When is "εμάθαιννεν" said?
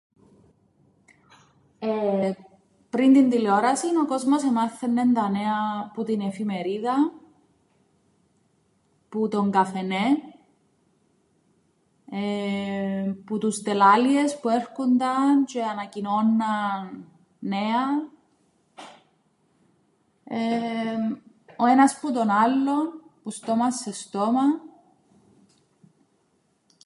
4.43-5.13